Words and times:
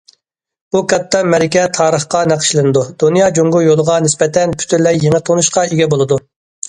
بۇ 0.75 0.79
كاتتا 0.93 1.19
مەرىكە 1.33 1.65
تارىخقا 1.77 2.21
نەقىشلىنىدۇ، 2.31 2.83
دۇنيا 3.03 3.29
جۇڭگو 3.39 3.63
يولىغا 3.67 3.99
نىسبەتەن 4.07 4.57
پۈتۈنلەي 4.63 4.99
يېڭى 5.05 5.23
تونۇشقا 5.29 5.67
ئىگە 5.71 5.91
بولىدۇ. 5.95 6.19